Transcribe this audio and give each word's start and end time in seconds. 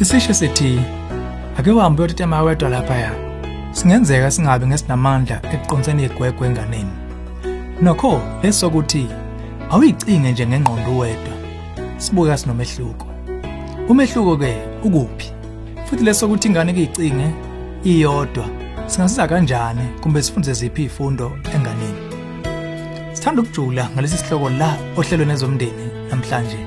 Isisho 0.00 0.34
sithi 0.34 0.80
ake 1.58 1.70
uhambe 1.70 2.02
uyotetema 2.02 2.42
wedwa 2.42 2.68
laphaya. 2.68 3.12
Singenzeka 3.72 4.30
singabi 4.30 4.66
ngesinamandla 4.66 5.40
ekuqiniseni 5.52 6.04
igwegwe 6.04 6.48
enganeni. 6.48 6.94
Nokho 7.82 8.22
lesokuthi 8.42 9.06
awuyicinge 9.70 10.32
nje 10.32 10.46
ngengqondo 10.46 10.98
wedwa. 10.98 11.34
Sibuka 11.96 12.38
sinomehluko. 12.38 13.06
Umehluko 13.88 14.36
ke 14.36 14.52
ukuphi? 14.84 15.32
Futhi 15.84 16.04
lesokuthi 16.04 16.48
ingane 16.48 16.72
kuyicinge 16.72 17.28
iyodwa 17.84 18.44
singasiza 18.86 19.28
kanjani 19.28 19.84
kumbe 20.00 20.22
sifunde 20.22 20.52
ziphi 20.52 20.82
izifundo 20.84 21.32
enganeni? 21.54 22.00
Sithanda 23.12 23.42
ukujula 23.42 23.88
ngalesi 23.92 24.18
sihloko 24.18 24.50
la 24.50 24.76
ohlelweni 24.96 25.32
ezomndeni 25.32 25.86
namhlanje. 26.10 26.58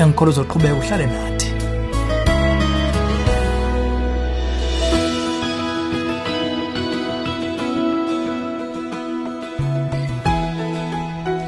Engikholwa 0.00 0.32
uzoqhubeka 0.32 0.74
uhlale 0.74 1.06
nathi. 1.06 1.41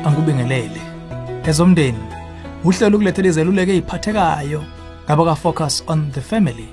Angubingelele. 0.04 0.80
Ezomndeni 1.44 1.98
uhlelo 2.64 2.96
ukulethela 2.96 3.28
izeluleko 3.28 3.72
eziphathekayo 3.72 4.64
ngaba 5.04 5.24
ka 5.24 5.34
focus 5.34 5.84
on 5.86 6.12
the 6.12 6.20
family. 6.20 6.68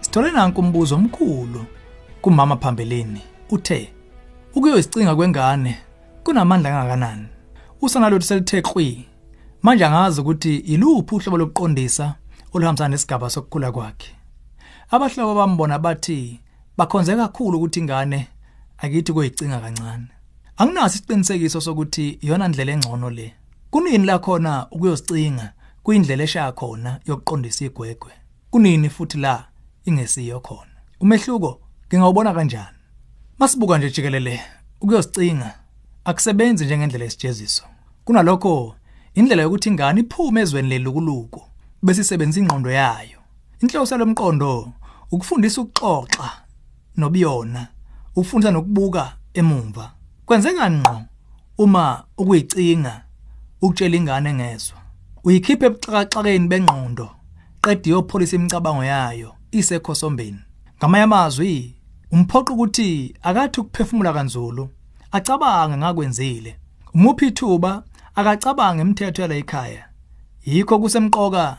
Sithole 0.00 0.30
nanku 0.30 0.60
umbuzo 0.60 0.94
omkhulu 0.94 1.64
kumama 2.22 2.56
phambeleni 2.56 3.22
uthe 3.50 3.92
ukuyozicinga 4.54 5.16
kwengane 5.16 5.78
kunamandla 6.24 6.70
kangakanani? 6.70 7.26
Usana 7.80 8.10
lothu 8.10 8.26
selithe 8.26 8.62
qwi 8.62 9.06
manje 9.62 9.84
angazi 9.84 10.20
ukuthi 10.20 10.56
iluphi 10.56 11.14
uhlobo 11.14 11.38
lokuqondisa 11.38 12.14
oluhambisana 12.52 12.88
nesigaba 12.88 13.30
sokukhula 13.30 13.72
kwakhe. 13.72 14.12
Abahlobo 14.90 15.34
bambona 15.34 15.78
bathi 15.78 16.40
bakhonze 16.76 17.16
kakhulu 17.16 17.58
ukuthi 17.58 17.80
ingane 17.80 18.28
akithi 18.78 19.12
kuyicinga 19.12 19.60
kancane. 19.60 20.17
Anginaso 20.60 20.94
isiqinisekiso 20.94 21.60
sokuthi 21.60 22.18
iyona 22.20 22.48
ndlela 22.48 22.72
engcono 22.72 23.10
le. 23.10 23.34
Kunini 23.70 24.06
la 24.06 24.18
khona 24.18 24.66
ukuyozicinga 24.70 25.52
kuyindlela 25.82 26.22
eshaya 26.24 26.52
khona 26.52 27.00
yokuqondisa 27.06 27.64
igwegwe. 27.64 28.12
Kunini 28.50 28.90
futhi 28.90 29.18
la 29.18 29.48
ingesiyo 29.84 30.40
khona. 30.40 30.76
Umehluko 31.00 31.60
ngingawubona 31.88 32.34
kanjani? 32.34 32.78
Masibuka 33.38 33.78
nje 33.78 33.90
jikelele 33.90 34.40
ukuyozicinga 34.80 35.54
akusebenzi 36.04 36.64
njengendlela 36.64 37.04
yesijeziso. 37.04 37.64
Kunalokho 38.04 38.74
indlela 39.14 39.42
yokuthi 39.42 39.68
ingane 39.68 40.00
iphume 40.00 40.40
ezweni 40.40 40.68
lelukuluku 40.68 41.42
bese 41.82 42.00
isebenza 42.00 42.40
ingqondo 42.40 42.70
yayo. 42.70 43.18
Inhloso 43.60 43.96
lomqondo 43.96 44.72
ukufundisa 45.10 45.60
ukuxoxa 45.60 46.30
nobiyona, 46.96 47.68
ukufundisa 48.16 48.50
nokubuka 48.50 49.16
emumva. 49.34 49.97
Kwenzeka 50.28 50.70
ngqo 50.70 51.02
uma 51.58 52.04
ukuyicinga 52.18 53.04
ukutshela 53.62 53.96
ingane 53.96 54.34
ngezwe. 54.34 54.78
Uyikhipha 55.24 55.66
ebuxakaxakeni 55.66 56.48
bengqondo, 56.48 57.08
qedwe 57.64 57.90
yopholisa 57.92 58.36
imicabango 58.36 58.84
yayo 58.84 59.30
isekhosombeni. 59.58 60.40
Ngamanye 60.78 61.04
amazwi, 61.04 61.76
umphoqa 62.12 62.52
ukuthi 62.52 63.14
akathi 63.22 63.60
ukuphefumula 63.60 64.12
kanzulu, 64.12 64.64
acabange 65.16 65.76
ngakwenzile. 65.76 66.52
Umuphi 66.94 67.26
ithuba 67.26 67.82
akacabange 68.14 68.82
imithetho 68.82 69.22
yala 69.22 69.34
ekhaya. 69.34 69.84
Yikho 70.44 70.78
kusemqoka 70.78 71.56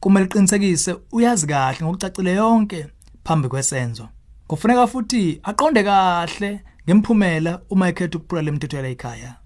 kumele 0.00 0.26
uqinisekise 0.26 0.96
uyazi 1.12 1.46
kahle 1.46 1.84
ngokucacile 1.84 2.32
yonke 2.32 2.86
phambi 3.24 3.48
kwesenzo. 3.48 4.08
Kufuneka 4.48 4.86
futhi 4.86 5.40
aqonde 5.42 5.82
kahle 5.84 6.50
ngemphumela 6.86 7.62
uma 7.70 7.88
ekhetha 7.88 8.18
ukuphula 8.18 8.42
imithetho 8.42 8.76
yala 8.76 8.88
ekhaya. 8.88 9.36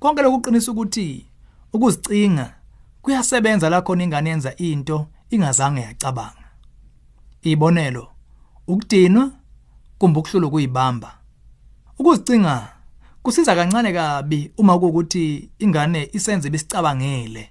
Konke 0.00 0.22
lokuqinisa 0.22 0.72
ukuthi 0.72 1.26
ukuzicinga 1.72 2.54
kuyasebenza 3.02 3.70
la 3.70 3.82
khona 3.82 4.04
ingane 4.04 4.30
yenza 4.30 4.56
into 4.56 5.06
ingazange 5.30 5.80
yacabanga. 5.80 6.46
Ibonelo, 7.42 8.08
ukudinwa 8.66 9.30
kumbe 9.98 10.18
ukuhlula 10.20 10.48
kuyibamba. 10.48 11.18
Ukuzicinga 11.98 12.68
kusiza 13.22 13.54
kancane 13.54 13.92
kabi 13.92 14.52
uma 14.58 14.78
kuukuthi 14.78 15.50
ingane 15.58 16.10
isenze 16.12 16.50
bisicabangele 16.50 17.50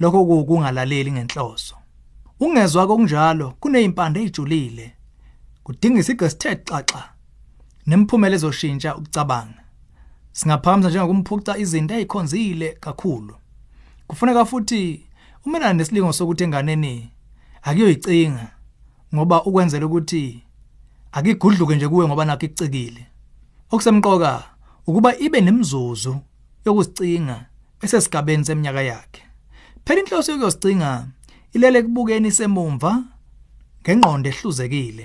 lokho 0.00 0.44
kungalaleli 0.44 1.12
ngenhloso. 1.12 1.76
Ungezwa 2.40 2.86
konjalo 2.86 3.54
kunezimpande 3.60 4.20
ezijulile. 4.20 4.94
Kudinga 5.64 6.00
isigqi 6.00 6.30
sithe 6.30 6.56
xaxa 6.56 7.17
nemphumela 7.88 8.34
ezoshintsha 8.36 8.96
ukucabanga. 8.96 9.62
Singaphamisa 10.32 10.88
njengokumphuca 10.88 11.58
izinto 11.62 11.94
ezikhonzile 11.94 12.68
kakhulu. 12.84 13.34
Kufuneka 14.06 14.44
futhi 14.44 14.82
umelana 15.44 15.72
nesilingo 15.72 16.12
sokuthi 16.12 16.44
enganeni 16.44 17.10
akuyoyicinga 17.62 18.46
ngoba 19.14 19.36
ukwenzela 19.48 19.86
ukuthi 19.86 20.42
akigudluke 21.12 21.76
nje 21.76 21.88
kuwe 21.88 22.06
ngoba 22.06 22.24
nakho 22.24 22.46
icikile. 22.46 23.06
Okusemqoka 23.70 24.44
ukuba 24.86 25.16
ibe 25.18 25.40
nemizuzu 25.40 26.16
yokuzicinga 26.64 27.36
esesigabeni 27.82 28.44
seminyaka 28.44 28.82
yakhe. 28.82 29.22
Phela 29.84 30.00
inhloso 30.00 30.32
yokuzicinga 30.32 31.06
ilele 31.52 31.82
kubukeni 31.82 32.30
semumva 32.30 33.04
ngengqondo 33.82 34.28
ehluzekile. 34.28 35.04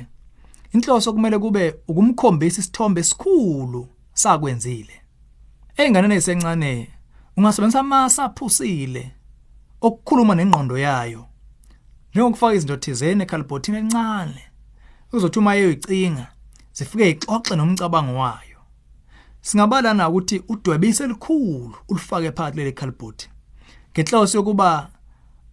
Inhloso 0.73 1.13
kumele 1.13 1.39
kube 1.39 1.75
ukumkhombisa 1.88 2.61
isithombe 2.61 3.01
esikhulu 3.01 3.88
sakwenzile. 4.13 5.01
Einganeni 5.78 6.16
esencane 6.16 6.89
ungasebenzisa 7.38 7.79
amasa 7.79 8.23
aphusile 8.23 9.11
okukhuluma 9.81 10.35
nengqondo 10.35 10.78
yayo. 10.78 11.25
Njengokufaka 12.11 12.56
izinto 12.56 12.78
thizeni 12.78 13.23
ekhalibhothini 13.23 13.78
encane. 13.78 14.41
Uzothi 15.11 15.39
uma 15.39 15.56
eyoyicinga 15.56 16.28
zifike 16.73 17.09
ixoxe 17.09 17.55
nomcabango 17.55 18.19
wayo. 18.19 18.59
Singabala 19.41 19.94
na 19.94 20.09
ukuthi 20.09 20.44
udwebise 20.47 21.03
elikhulu 21.03 21.75
ulifake 21.90 22.31
phakathi 22.31 22.57
leli 22.57 22.72
khalibhothi. 22.73 23.29
Ngenhloso 23.91 24.38
yokuba 24.38 24.90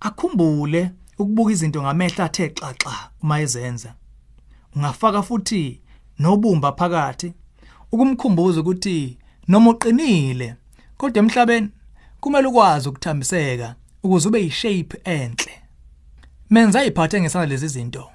akhumbule 0.00 0.90
ukubuka 1.18 1.52
izinto 1.52 1.82
ngamehla 1.82 2.24
athe 2.24 2.48
xaxa 2.48 3.10
uma 3.22 3.40
ezenza. 3.40 3.94
Ungafaka 4.76 5.22
futhi 5.22 5.80
nobumba 6.18 6.72
phakathi 6.72 7.32
ukumkhumbuza 7.92 8.60
ukuthi 8.60 9.18
noma 9.48 9.70
uqinile 9.70 10.54
kodwa 10.96 11.18
emhlabeni 11.22 11.68
kumele 12.20 12.48
ukwazi 12.48 12.88
ukuthambiseka 12.88 13.74
ukuze 14.02 14.28
ube 14.28 14.42
yishape 14.42 15.00
enhle. 15.04 15.52
Menza 16.50 16.84
iphathe 16.84 17.20
ngesana 17.20 17.46
lezi 17.46 17.68
zinto. 17.68 18.10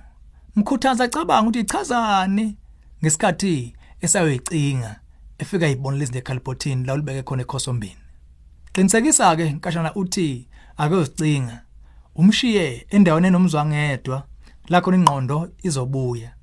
Mkhuthaza 0.55 1.03
acabanga 1.03 1.41
ukuthi 1.41 1.59
ichazani 1.59 2.57
ngesikhathi 3.01 3.73
esayoyicinga 4.01 4.99
efika 5.37 5.67
ibona 5.67 5.97
lezi 5.97 6.17
ekhalibhothini 6.17 6.85
la 6.85 6.93
ulibeke 6.93 7.23
khona 7.23 7.41
ekhosombini 7.41 8.05
qinisekisa 8.73 9.35
ke 9.35 9.49
nkashana 9.49 9.95
uthi 9.95 10.47
ake 10.77 10.95
uzicinga 10.95 11.61
umshiye 12.15 12.87
endaweni 12.89 13.27
enomzwangedwa 13.27 14.23
la 14.67 14.81
khona 14.81 14.97
ingqondo 14.97 15.49
izobuya. 15.63 16.34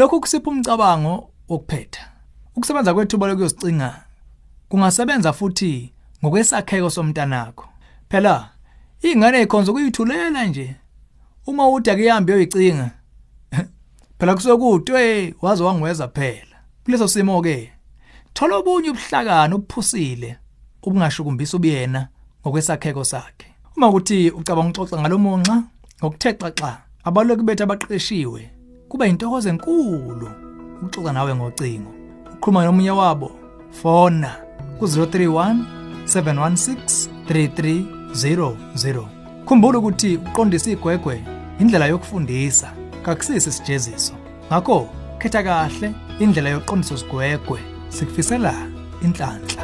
Lokhu 0.00 0.20
kusipha 0.20 0.50
umcabango 0.50 1.30
wokuphetha. 1.48 2.00
Ukusebenza 2.56 2.94
kwethuba 2.94 3.26
lokuyozicinga 3.26 4.04
kungasebenza 4.68 5.32
futhi 5.32 5.92
ngokwesakheko 6.24 6.90
somntanakho. 6.90 7.68
Phela 8.08 8.50
ingane 9.02 9.40
ekhonza 9.40 9.70
ukuyithulela 9.72 10.44
nje. 10.44 10.76
Uma 11.46 11.68
uthi 11.68 11.90
akuyihambi 11.90 12.32
uyoyicinga. 12.32 12.90
Phela 14.18 14.34
kusokudwe 14.34 15.34
waze 15.42 15.64
wangweza 15.64 16.08
phela. 16.08 16.56
Kuleso 16.84 17.08
simo 17.08 17.42
ke 17.42 17.72
thola 18.34 18.56
obunye 18.56 18.90
ubuhlakani 18.90 19.54
obuphusile 19.54 20.36
obungashukumbisa 20.82 21.56
ubuyena 21.56 22.08
ngokwesakheko 22.40 23.04
sakhe. 23.04 23.46
Uma 23.76 23.88
ukuthi 23.88 24.30
ucabanga 24.30 24.70
uxoxa 24.70 25.00
ngalomonxa 25.00 25.62
ngokuthexaxa 26.00 26.78
abaloko 27.04 27.42
bethu 27.42 27.62
abaqeqeshiwe 27.64 28.59
kuba 28.90 29.06
intokozo 29.06 29.48
enkulu 29.48 30.28
ukuxoxa 30.82 31.12
nawe 31.12 31.34
ngocingo. 31.34 31.92
Ukhuluma 32.34 32.64
nomunye 32.64 32.90
wabo 32.90 33.30
fona 33.70 34.30
ku-031 34.78 35.56
716 36.04 37.08
3300 37.28 39.06
khumbula 39.46 39.78
ukuthi 39.78 40.16
uqondisa 40.16 40.70
igwegwe 40.70 41.24
indlela 41.60 41.86
yokufundisa 41.86 42.72
kakusisi 43.02 43.48
isijeziso. 43.48 44.14
Ngakho 44.48 44.88
khetha 45.18 45.42
kahle 45.42 45.94
indlela 46.18 46.50
yokuqondisa 46.50 46.94
isigwegwe 46.94 47.60
sikufisela 47.88 48.54
inhlanhla. 49.04 49.59